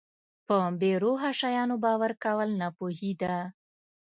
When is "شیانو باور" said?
1.39-2.11